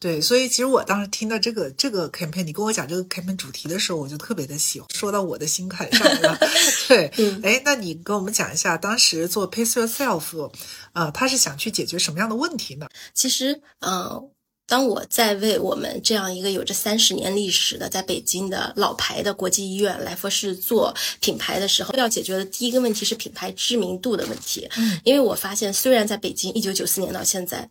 [0.04, 6.38] 对，所以其实我当时听到这个这个 campaign，你跟我讲这个 campaign 主题的时候，我就特别的喜欢，说到我的心坎上了。
[6.86, 7.10] 对，
[7.42, 10.50] 哎，那你跟我们讲一下，当时做 pace yourself，
[10.92, 12.86] 呃，他是想去解决什么样的问题呢？
[13.14, 14.22] 其实，呃，
[14.66, 24.68] 当我在为我们这样一个有着三十年历史的在北京的老牌的国际医院来佛士做品牌的时候，要解决的第一个问题是品牌知名度的问题。
[24.76, 27.66] 嗯，因为我发现，虽然在北京一九九四年到现在。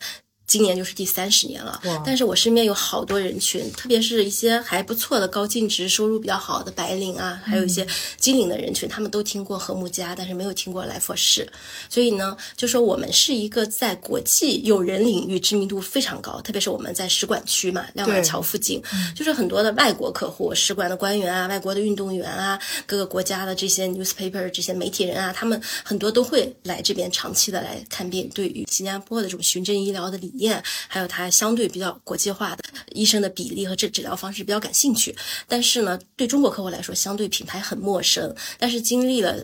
[0.54, 7.88] 今年就是第三十年了，但是我身边有好多人群，特别是一些还不错的高净值、收入比较好的白领啊，还有一些
[8.18, 11.52] 精灵的人群，他们都听过和睦家，但是没有听过来佛士。
[11.90, 18.80] 所以呢，就说我们是一个在国际友人领域知名度非常高，特别是我们在使馆区嘛，亮马桥附近，
[19.16, 28.30] 就是很多的外国客户、使馆的官员啊、外国的运动员啊、各个国家的这些 newspaper 这些媒体人啊，他们很多都会来这边长期的来看病。
[28.36, 35.14] 对于新加坡的这种循证医疗的理验，还有它相对比较国际化的医生的比例和治治疗方式比较感兴趣，
[35.48, 38.34] 但是呢，对中国客户来说，相对品牌很陌生。
[38.58, 39.44] 但是经历了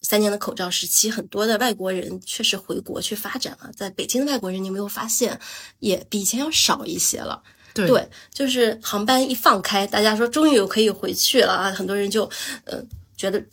[0.00, 3.70] 三年的口罩时期，很多的外国人确实回国去发展了。
[3.76, 5.38] 在北京的外国人，你有没有发现
[5.80, 7.42] 也比以前要少一些了？
[7.74, 12.24] 对，就是航班一放开，大家说终于有可以回去了啊，很多人就
[12.64, 12.82] 呃
[13.16, 13.44] 觉得。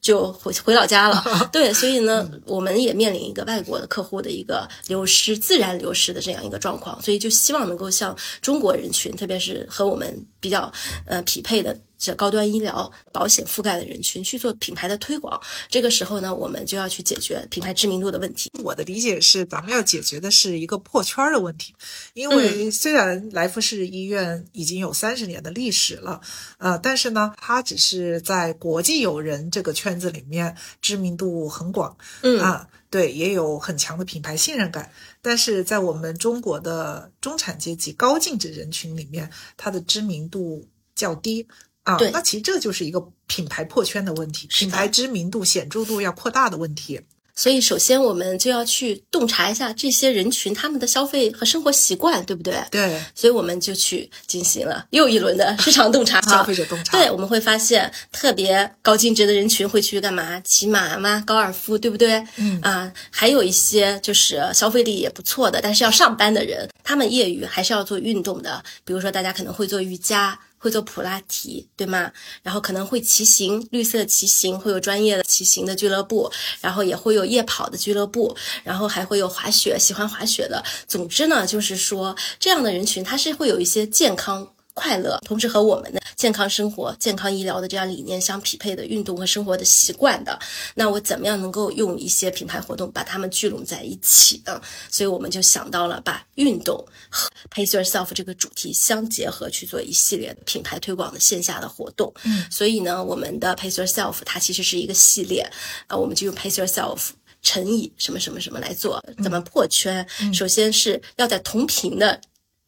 [0.00, 10.72] 就回回老家了， 对，所以呢，我们也面临一个外国的客户的一个流失、自然流失的这样一个状况，所以就希望能够向中国人群，特别是和我们比较
[11.06, 11.76] 呃匹配的。
[12.00, 18.50] 这高端医疗保险覆盖的人群去做品牌的推广，这个时候呢，我们就要去解决品牌知名度的问题。
[18.64, 21.74] 我的理解是，咱们要解决的是一个破圈的问题，
[22.14, 26.20] 因为虽然来福士医院已经有三十年的历史了，
[26.56, 41.46] 呃，但是呢，它只是在国际友人这个圈子里面知名度很广，嗯啊，对，也有很强的品牌信任感，但是在我们中国的中产阶级高净值人群里面，它的知名度较低。
[41.94, 47.00] 啊，那其实这就是一个品牌破圈的问题，品牌知名度显著度要扩大的问题。
[47.32, 52.62] 所以，首先我们就要去洞察一下这些人群他们的消费和生活习惯，对不对？
[52.70, 53.00] 对。
[53.14, 56.98] 所以我们就去进行了又一轮的市场 洞察，消费者洞察。
[56.98, 60.38] 对，我们会发现特别高净值的人群会去干嘛？
[60.40, 61.24] 骑马吗？
[61.26, 62.22] 高尔夫，对不对？
[62.36, 62.60] 嗯。
[62.60, 70.38] 啊，还有一些就是消费力也不错的，但是要上班的人，他们业余还是要做运动的，比如说大家可能会做瑜伽。
[70.60, 72.12] 会做普拉提，对吗？
[72.42, 80.62] 然后可能会骑行，绿色骑行会有专业的骑行的俱乐部，然后也会有夜跑的俱乐部，然后还会有滑雪，喜欢滑雪的。
[80.86, 84.54] 总之呢，就是说这样的人群，他是会有一些健康。
[84.74, 90.38] 快乐，同时和我们的健康生活、健康医疗的这样理念相匹配的运动和生活的习惯的，
[90.74, 94.60] 那我怎么样能够用一些品牌活动把它们聚拢在一起呢？
[94.90, 96.76] 所以我们就想到了把运动
[97.10, 102.12] 和 Pace Yourself 这个主题相结合去做一系列的品牌推广的线下的活动。
[102.24, 105.48] 嗯，所以呢，我们的 Pace Yourself 它其实是一个系列
[105.88, 107.08] 啊，我们就用 Pace Yourself
[107.42, 110.06] 乘以什么什么什么来做，怎么破圈？
[110.32, 112.20] 首先是要在同频的。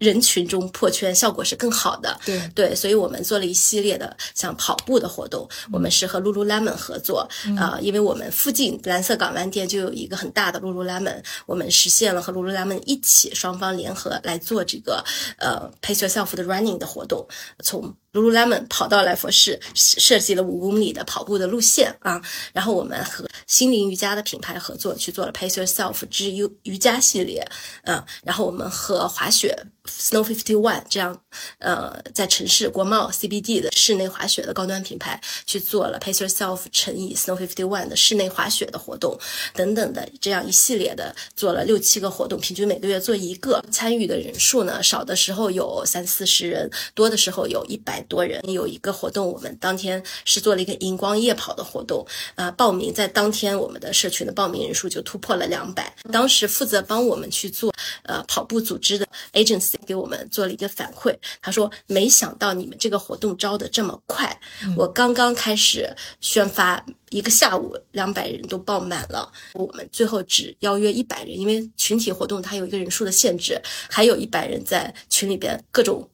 [0.02, 2.50] 人群中破圈效果是更好的，对。
[2.54, 15.04] 对，所以我们做了一系列的像跑步的活动，我们是和 Lululemon 合作啊，因为我们附近蓝色港湾店就有一个很大的 Lululemon，我们实现了和 Lululemon 一起双方联合来做这个
[15.38, 17.26] 呃 Pace Yourself 的 Running 的活动，
[17.62, 22.20] 从 Lululemon 跑到来佛士设计了五公里的跑步的路线啊，
[22.52, 27.42] 然后我们和心灵瑜伽的品牌合作去做了 Pace Yourself 之瑜瑜伽系列，
[27.84, 31.18] 嗯，然后我们和滑雪 Snow Fifty One 这样
[31.58, 39.18] 呃在城市国贸 CBD 的室内滑雪的高端品牌去做了 Pace Yourself 乘以 Snow Fifty One 的室内滑雪的活动
[39.54, 48.01] 等等的这样一系列的做了六七个活动，平均每个月做一个，参与的人数呢少的时候有三四十人，多的时候有一百。
[48.04, 55.94] 多人有一个活动，我们当天是做了一个荧光夜跑的活动，呃，报名在当天我们的社群的报名人数就突破了两百。
[56.10, 57.72] 当时负责帮我们去做
[58.04, 64.40] 呃跑步组织的 agency 给我们做了一个反馈，他说没想到你们这个活动招的这么快，
[64.76, 73.60] 我刚刚开始宣发一个下午两百人都报满了，我们最后只邀约一百人，因为群体活动它有一个人数的限制，
[73.90, 76.08] 还有一百人在群里边各种。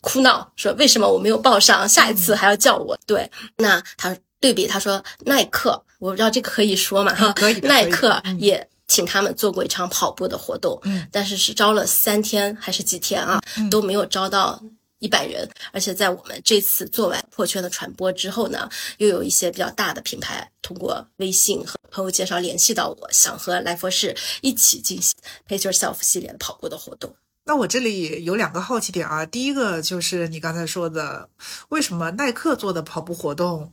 [0.00, 1.88] 哭闹说：“为什么我没有报上？
[1.88, 7.14] 下一次还要叫我。”对，那他对比他说：“耐克，我不知道这个可以说嘛？
[7.14, 7.60] 哈，可以。
[7.60, 13.40] 耐克也请他们做过一场跑步的活动，嗯，但是是招了三天还是几天啊？
[13.70, 14.62] 都没有招到
[14.98, 15.48] 一百人。
[15.72, 18.68] 而且在我们这次做完破圈的传播之后呢，
[18.98, 25.14] 又有一些比较大的品牌通过微信和朋友介绍联系到我，想和来佛士一起进行
[25.48, 27.14] Pace Yourself 系列的跑步的活动。”
[27.46, 31.28] 那我这里有两个好奇点啊，第一个就是你刚才说的，
[31.68, 33.70] 为什么耐克做的跑步活动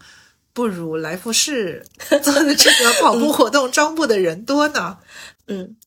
[0.53, 1.85] 不如来福士
[2.21, 4.97] 做的这个跑步活动招募的人多呢？
[5.47, 5.77] 嗯。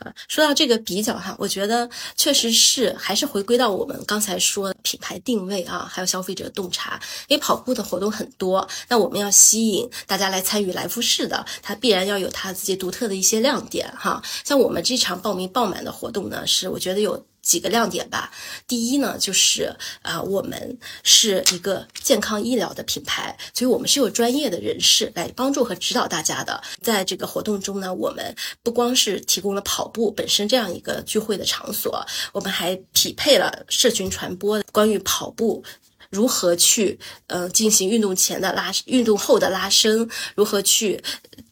[0.00, 7.00] 啊，说到这个比较哈，我觉得确实是还是回归到我们刚才说品牌定位啊，还有消费者洞察。
[7.28, 14.20] 因为跑步的活动很多，那我们要吸引大家来参与来福士的，它必然要有它自己独特的一些亮点哈。
[14.44, 17.24] 像我们这场报名爆满的活动呢，是我觉得有。
[17.48, 18.30] 几个亮点吧。
[18.66, 26.62] 第一呢，就是啊，我们是一个健康医疗的品牌，所以我们是有专业的人士来帮助和指导大家的。
[26.82, 35.64] 在这个活动中呢，我们不光是提供了跑步本身这样一个聚会的场所，我们还匹配了社群传播关于跑步。
[36.10, 40.08] 如何去呃进行运动前的拉运动后的拉伸？
[40.34, 40.98] 如何去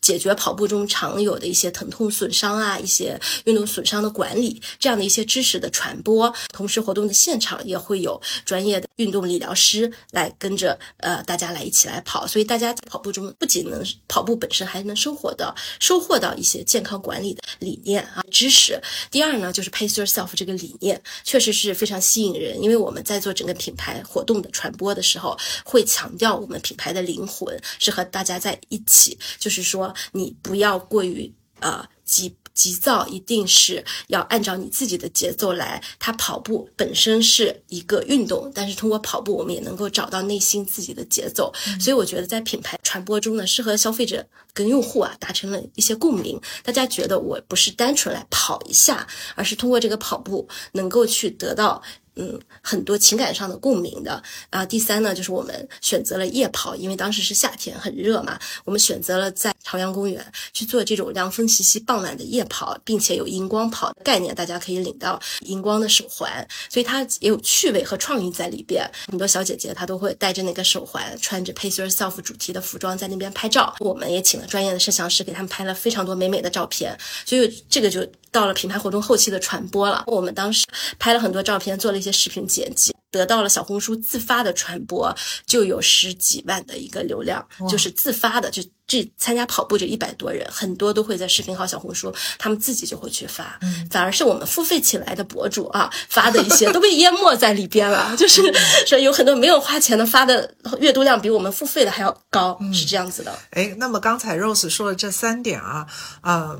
[0.07, 2.79] 解决跑步中常有的一些疼痛损伤啊？
[2.79, 6.33] 一些运动损伤的管理这样的一些知识的传播。
[6.51, 12.27] 同时，活动的现场也会有专业的运动理疗师来跟着呃大家来一起来跑。
[12.27, 18.81] 所以，大家在跑步中不仅能跑步本身，还能收获到收获到一些健康管理的理念啊知识。
[19.11, 24.47] 第二呢，就是 Pace Yourself 这个理念确实是非常吸引人，因为我们在做整个品牌活动的。
[24.53, 35.83] 传播的时候会强调我们品牌的灵魂是和大家在一起，就是说你不要过于呃急急躁，一定是要按照你自己的节奏来。
[35.99, 41.53] 它跑步本身是一个运动，但是通过跑步我们也能够找到内心自己的节奏。
[41.79, 46.41] 所以我觉得在品牌传播中呢，是和消费者跟用户啊达成了一些共鸣。
[46.63, 51.83] 大家觉得我不是单纯来跑一下，而是通过这个跑步能够去得到。
[52.17, 54.65] 嗯，很多情感上的共鸣的啊。
[54.65, 58.39] 第三呢，就是我们选择了夜跑，因为当时是夏天，很热嘛。
[58.65, 68.91] 我们选择了在朝阳公园去做这种凉风习习、傍晚的夜跑，并且有荧光跑的概念，大家可以领到荧光的手环，所以它也有趣味和创意在里边。
[69.07, 73.75] 很多小姐姐她都会带着那个手环，穿着 Pacer Self 主题的服装在那边拍照。
[73.81, 78.07] 我们也请了专业的摄像师给他们拍了非常多美美的照片，所以这个就。
[78.31, 80.67] 到了品牌活动后期的传播了，我们当时
[80.99, 85.15] 拍了很多照片，做了一些视频剪辑，得到了小红书自发的传播，
[85.47, 93.59] 就有十几万的一个流量，就是自发的，就这参加跑步这一百多人，很多都会在视频号、小红书，他们自己就会去发，
[93.91, 98.43] 反而是我们付费起来的博主啊发的一些都被淹没在里边了， 就是
[98.87, 103.37] 说有很多没有花钱的发的阅读量比我们付费的还要高，是这样子的。
[103.51, 105.87] 哎，那么刚才 Rose 说的这三点啊，
[106.21, 106.57] 啊。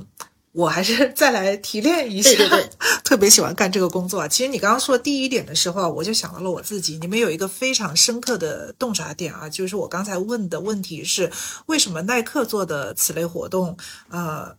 [0.57, 2.31] 我还是再来提炼一下，
[3.05, 4.27] 特别喜欢干这个工作。
[4.27, 6.97] 其实你刚刚说第一点的时候啊，我就想到了我自己。
[6.99, 11.31] 你们有一个非常深刻的洞察点啊，就是我刚才问的问题是，
[11.67, 13.77] 为什么耐克做的此类活动，
[14.09, 14.57] 呃。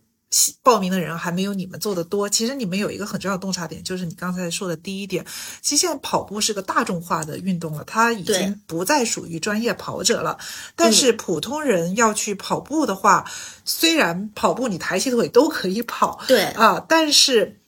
[0.62, 2.28] 报名的人还没有你们做的多。
[2.28, 5.24] 其实你们有一个很重要的洞察点，就是你刚才说的第一点。
[5.62, 10.38] 其实现在跑步是个大众化的运动了，它已经不再属于专业跑者了。
[10.76, 13.24] 但是普通人要去跑步的话，
[13.64, 17.60] 虽然跑步你抬起腿都可以跑，对啊，但是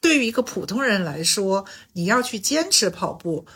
[0.00, 3.46] 对于一个普通人来说，你要去坚持跑步，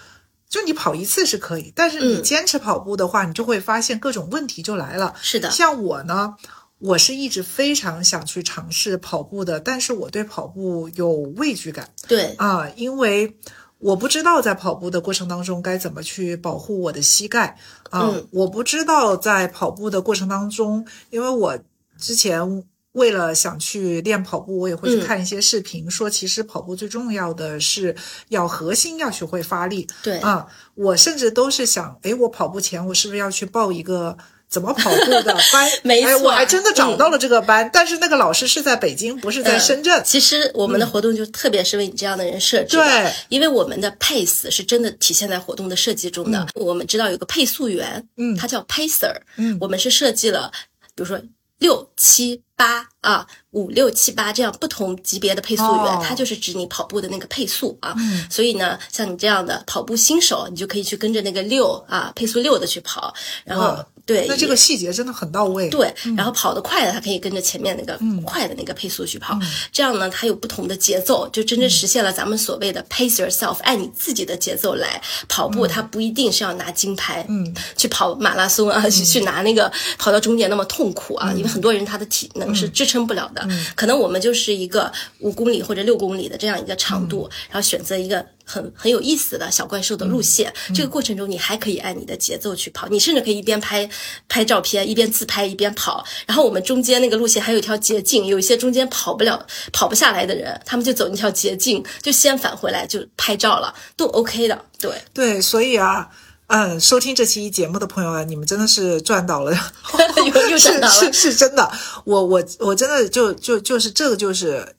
[0.49, 5.15] 就你跑一次是可以，但是你坚持跑步的话，你就会发现各种问题就来了。
[5.23, 6.35] 是的，像我呢。
[6.79, 11.91] 我是一直非常想去尝试跑步的，但是我对跑步有畏惧感。
[12.07, 13.37] 对啊，因为
[13.79, 17.59] 我不知道在跑步的过程当中该怎么去保护我的膝盖
[17.91, 21.59] 啊，嗯我不知道在跑步的过程当中，因为我
[21.99, 27.97] 之前为了想去练跑步，我也会去嗯看一些视频，说其实跑步最重要的是
[28.29, 30.47] 要核心要学会发力对，啊。
[30.77, 34.17] 我甚至都是想，诶，我跑步前我是不是要去报一个。
[34.49, 35.37] 怎么跑步的？
[35.53, 35.71] 班？
[35.83, 39.61] 没错哎，我还真的找嗯到了这个班，但是那个老师是在北京，不是在嗯。
[39.61, 40.03] 深圳。
[40.05, 43.13] 其实我们的活动就特别是为你这样的人设置的，对。
[43.29, 46.47] 因为我们的 pace 是真的体现在活动的设计中的。
[46.55, 48.35] 我们知道有个配速员，嗯。
[48.37, 49.59] 他叫 pacer，嗯。
[49.61, 50.51] 我们是设计了，
[50.95, 51.21] 比如说
[51.59, 56.03] 六七八啊，五六七八这样不同级别的配速员，哦。
[56.03, 57.95] 它就是指你跑步的那个配速啊。
[57.99, 58.27] 嗯。
[58.31, 63.13] 所以呢，像你这样的跑步新手，你就可以去跟着那个六啊配速六的去跑，
[63.45, 65.69] 然后哇对，那这个细节真的很到位。
[65.69, 69.39] 对，然后跑得快的，他可以跟着前面那个快的那个配速去跑，
[69.71, 74.99] 这样呢，它有不同的节奏，就真正实现了咱们所谓的 pace yourself，按你自己的节奏来
[75.29, 75.67] 跑步。
[75.67, 83.47] 它不一定是要拿金牌，嗯，去跑马拉松啊， 去去拿那个跑到终点那么痛苦啊，因为很多人他的体能是支撑不了的。
[83.75, 88.25] 可能我们就是一个五公里或者六公里的这样一个长度，然后选择一个。
[88.49, 93.89] 很很有意思的小怪兽的路线，这个过程中你还可以按你的节奏去跑，你甚至可以一边拍
[94.27, 96.03] 拍照片，一边自拍一边跑。
[96.27, 104.65] 然后我们中间那个路线还有一条捷径，有一些中间跑不了、跑不下来的人，他们就走那条捷径，就先返回来就拍照了，都 OK 的。
[104.81, 106.09] 对，对，所以啊，
[106.47, 109.53] 嗯，收听这期节目的朋友啊，你们真的是赚到了，
[110.17, 111.71] 又又赚到了 是是是真的，
[112.05, 114.75] 我我我真的就就就是这个就是。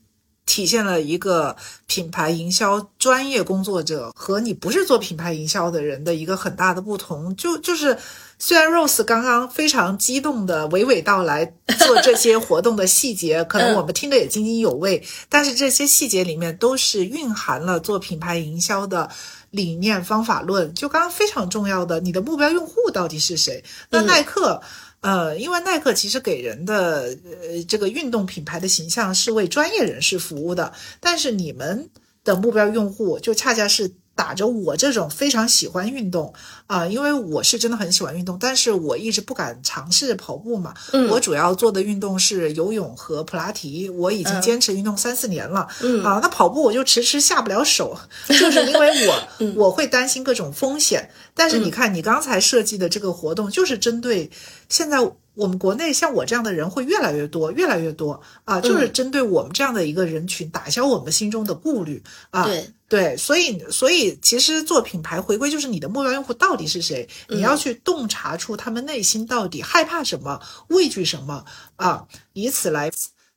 [0.49, 7.35] 体现了一个品牌营销专业工作者和你不是做品牌营销的人的一个很大的不同。
[7.35, 7.95] 就就是，
[8.39, 19.07] 虽然 Rose 刚刚非常激动的娓娓道来做这些活动的细节，可能我们听得也津津有味，但是这些细节里面都是蕴含了做品牌营销的。
[19.51, 23.63] 理念方法论，就刚刚非常重要的，你的目标用户到底是谁？
[23.89, 24.61] 那耐克，
[25.01, 31.89] 呃，因为耐克其实给人的呃这个运动品牌的形象是为专业人士服务的，但是你们
[32.23, 33.89] 的目标用户就恰恰是
[34.19, 36.33] 打着我这种非常喜欢运动
[36.67, 40.73] 啊、因为我是真的很喜欢运动，但是我一直不敢尝试跑步嘛。
[40.91, 45.67] 嗯我主要做的运动是游泳和普拉提，我已经嗯坚持运动三四年了。
[45.81, 47.97] 嗯啊，那跑步我就迟迟下不了手，
[48.27, 51.09] 就是因为我 嗯我会担心各种风险。
[51.33, 54.29] 但是你看，你刚才设计的这个活动，就是针对
[54.67, 54.99] 现在
[55.39, 62.43] 我们国内像我这样的人会越来越多，越来越多啊，就是嗯针对我们这样的一个人群，打消我们心中的顾虑啊。
[62.43, 71.45] 对对，所以所以其实做品牌回归就是你的目标用户到底是谁，你要去洞察出他们内心到底害怕什么、畏惧什么
[71.77, 72.91] 啊，以此来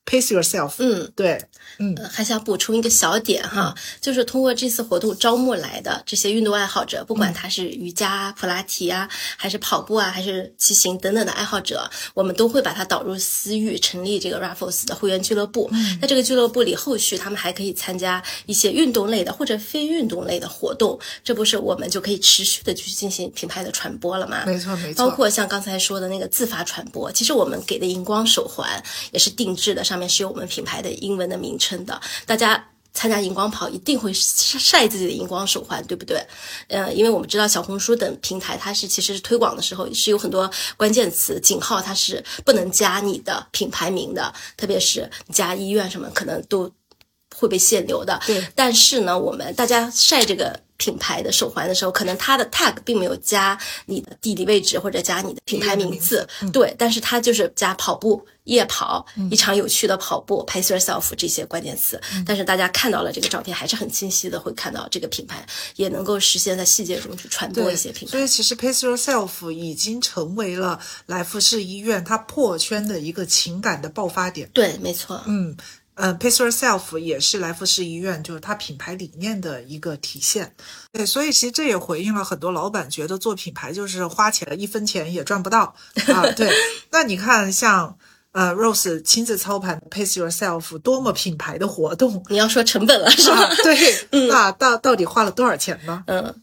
[0.04, 0.74] pace yourself。
[0.78, 1.40] 嗯，对，
[1.78, 15.70] 嗯呃还想补充一个小点哈，就是通过这次活动招募来的这些运动爱好者，不管他是瑜伽、普拉提啊，还是跑步啊，还是骑行等等的爱好者，我们都会把他导入私域，成立这个 Raffles 的会员俱乐部。
[16.00, 24.44] 那这个俱乐部里，后续他们还可以参加一些运动类的或者非运动类的活动，这不是我们就可以持续的去进行品牌的传播了吗？
[24.46, 25.04] 没错没错。
[25.04, 28.82] 包括像刚才说的那个自发传播，其实我们给的荧光手环
[29.12, 32.00] 也是定制的，上面是有我们品牌的英文的名称的。
[32.24, 36.26] 大家参加荧光跑一定会晒晒自己的荧光手环，对不对？
[36.68, 46.70] 呃，因为我们知道小红书等平台，它是其实是推广的时候是有很多关键词井号，它是不能加你的品牌名的，特别是加医院什么，可能都
[47.36, 48.18] 会被限流的。
[48.26, 53.56] 对，但是呢，我们大家晒这个品牌的手环的时候，可能它的 tag 并没有加
[53.86, 62.00] 你的地理位置或者加你的品牌名字，对，但是它就是加跑步、夜跑、一场有趣的跑步、pace yourself 这些关键词。
[62.26, 68.10] 但是大家看到了这个照片，还是很清晰的会看到这个品牌，也能够实现在细节中去传播一些品牌。
[68.10, 74.50] 所以其实 Pace Yourself 已经成为了来福士医院它破圈的一个情感的爆发点。
[74.52, 75.56] 对，没错，嗯，
[75.94, 80.54] 呃，Pace Yourself 也是来福士医院就是它品牌理念的一个体现。
[80.90, 85.74] 对，所以其实这也回应了很多老板觉得做品牌就是花钱一分钱也赚不到
[86.08, 86.30] 啊。
[86.32, 86.50] 对，
[86.90, 87.98] 那你看像
[88.32, 93.42] 呃 Rose 亲自操盘 Pace Yourself 多么品牌的活动你要说成本了是吧？
[93.44, 93.54] 啊？
[93.62, 96.02] 对， 那到到底花了多少钱呢？
[96.06, 96.34] 嗯，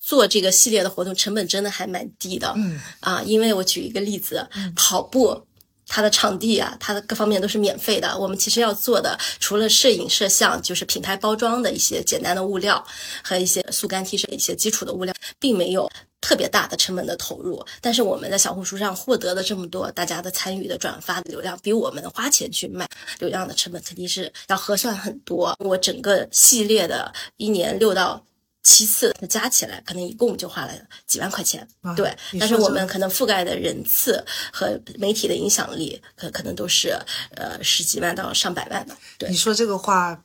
[0.00, 2.54] 做这个系列的活动成本真的还蛮低的。
[2.56, 5.47] 嗯啊，因为我举一个例子，跑步。
[5.88, 8.16] 它的场地啊，它的各方面都是免费的。
[8.18, 12.84] 我们其实要做的，除了摄影摄像，就是品牌包装的一些简单的物料
[13.24, 17.64] 和一些速干 T 恤一些基础的物料，并没有特别大的成本的投入。
[17.80, 22.86] 但是我们在小红书上获得的这么多大家的参与的转发的流量，比我们花钱去卖
[23.18, 25.56] 流量的成本肯定是要合算很多。
[25.58, 28.22] 我整个系列的一年六到
[28.68, 30.72] 七次，那加起来可能一共就花了
[31.06, 31.66] 几万块钱。
[31.80, 36.90] 啊对，但是我们可能覆盖的人次和媒体的影响力，可可能都是
[37.34, 38.96] 呃十几万到上百万的。
[39.16, 40.22] 对你，说这个话，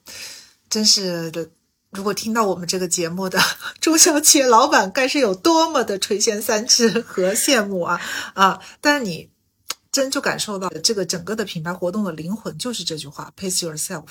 [0.69, 1.49] 真是的。
[1.91, 3.39] 如果听到我们这个节目的
[3.79, 8.01] 中小企业老板，该是有多么的垂涎三尺和羡慕啊
[8.33, 8.59] 啊！
[8.81, 9.29] 但是你
[9.91, 14.07] 真就感受到这个整个的品牌活动的灵魂就是这句话：“Pace yourself。”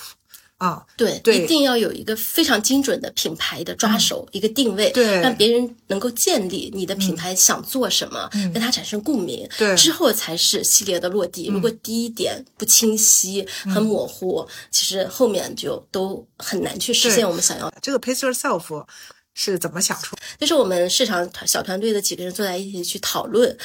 [0.63, 11.49] 啊，对，对一定要有一个非常精准的品牌的抓手，一个定位，对让别人能够建立你的品牌想做什么，跟它产生共鸣，对之后才是系列的落地。
[11.49, 13.45] 如果第一点不清晰、
[13.75, 17.77] 很模糊，其实后面就都很难去实现我们想要的。
[17.83, 18.87] 这个 “Pace yourself”
[19.35, 20.15] 是怎么想出？
[20.39, 23.59] 就是我们市场团小团队的几个人坐在一起去讨论，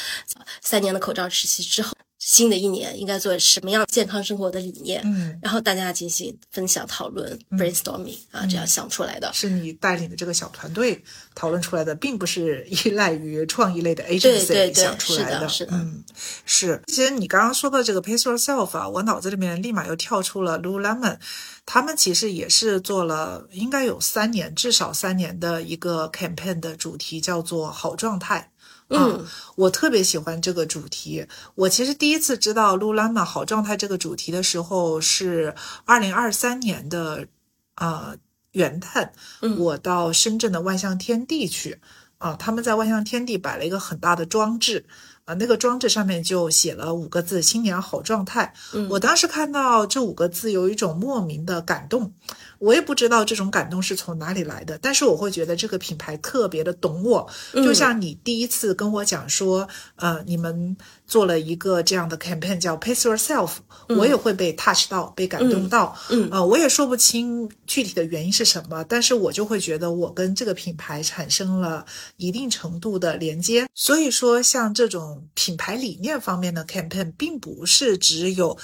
[0.63, 1.93] 三年的口罩时期之后。
[2.28, 5.01] 新的一年应该做什么样健康生活的理念？
[5.05, 9.32] 嗯，然后大家进行分享、讨论、brainstorming 啊，这样想出来的。
[9.32, 11.01] 是你带领的这个小团队
[11.34, 16.03] 讨论出来的，并不是依赖于创意类的 agency 想出来是的是的嗯，
[16.45, 16.82] 是。
[16.88, 21.19] 其实你刚刚说到这个 pace yourself 啊，我脑子里面立马又跳出了 Lululemon，
[21.65, 28.51] 他们其实也是做了应该有三年，至少三年的一个 campaign 的主题叫做好状态。
[28.89, 29.25] 啊嗯，
[29.55, 31.25] 我特别喜欢这个主题。
[31.55, 35.53] 我其实第一次知道 Lululemon 好状态这个主题的时候是
[35.85, 37.27] 二零二三年的
[37.75, 38.15] 呃
[38.51, 39.09] 元旦，
[39.41, 41.79] 嗯我到深圳的万象天地去
[42.17, 44.85] 啊，他们在万象天地摆了一个很大的装置。
[45.25, 48.53] 啊，那个装置上面就写了五个字“新年好状态”。
[48.71, 52.13] 嗯我当时看到这五个字，有一种莫名的感动。
[52.59, 57.29] 我也不知道这种感动是从哪里来的，但是我会觉得这个品牌特别的懂我。
[57.53, 63.51] 嗯就像你第一次跟我讲说，呃，你们做了一个这样的 campaign 叫 Pace Yourself，、
[63.89, 65.97] 我也会被 touch 到，被感动到。
[66.09, 71.85] 嗯呃，我也说不清具体的原因是什么，但是我就会觉得我跟这个品牌产生了
[72.17, 73.67] 一定程度的连接。
[73.73, 78.57] 所以说，像这种品牌理念方面的 campaign，并不是只有。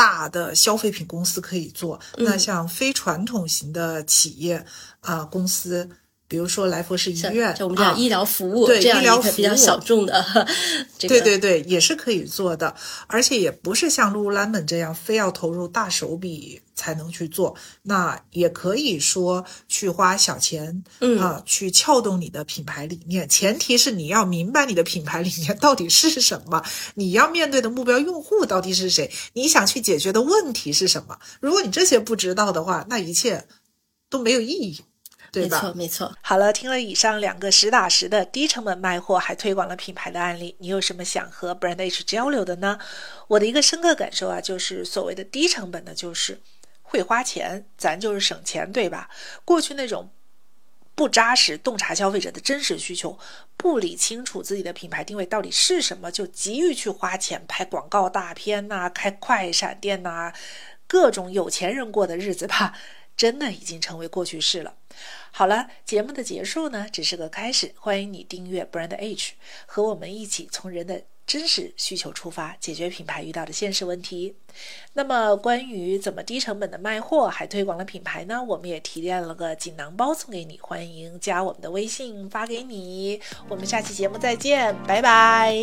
[0.00, 4.64] 大的消费品公司可以做，那像非传统型的企业
[5.00, 5.90] 啊、公司，
[6.30, 9.32] 比如说来佛士医院，就我们讲啊医疗服务、对医疗服务。
[9.32, 10.24] 比较小众的
[10.96, 12.72] 这个，对对对，也是可以做的，
[13.08, 21.18] 而且也不是像 Lululemon 这样非要投入大手笔才能去做，那也可以说去花小钱，嗯。
[21.18, 26.62] 啊，去撬动你的品牌理念，前提是你要明白你的品牌理念到底是什么，
[26.94, 31.18] 你要面对的目标用户到底是谁，你想去解决的问题是什么。
[31.40, 33.46] 如果你这些不知道的话，那一切
[34.08, 34.80] 都没有意义，
[35.32, 35.56] 对吧？
[35.56, 36.16] 没错没错。
[36.22, 42.78] 好了，听了以上两个实打实的低成本卖货还推广了品牌的案例，你有什么想和 Brand H 交流的呢？
[43.28, 46.40] 我的一个深刻感受啊，就是所谓的低成本呢，就是
[46.82, 49.08] 会花钱，咱就是省钱，对吧？
[49.44, 50.10] 过去那种
[50.94, 53.18] 不扎实洞察消费者的真实需求，
[53.56, 60.32] 不理清楚自己的品牌定位到底是什么，就急于去花钱拍广告大片呐、开快闪店呐、
[60.86, 62.74] 各种有钱人过的日子吧，
[63.20, 64.72] 真的已经成为过去式了。
[65.30, 67.74] 好了，节目的结束呢，只是个开始。
[67.78, 69.34] 欢迎你订阅 Brand H，
[69.66, 74.36] 和我们一起从人的真实需求出发，解决品牌遇到的现实问题。
[74.94, 78.42] 那么，关于怎么低成本的卖货还推广了品牌呢？
[78.42, 83.20] 我们也提炼了个锦囊包送给你，欢迎加我们的微信发给你。
[83.50, 85.60] 我们下期节目再见，拜拜。